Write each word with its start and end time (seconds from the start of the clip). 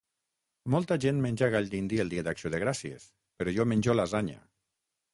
Molta 0.75 0.97
gent 1.03 1.19
menja 1.25 1.51
gall 1.57 1.69
dindi 1.75 2.01
el 2.05 2.11
Dia 2.15 2.25
d'Acció 2.31 2.53
de 2.57 2.65
Gràcies, 2.67 3.09
però 3.41 3.57
jo 3.59 3.71
menjo 3.75 4.01
lasanya. 4.03 4.45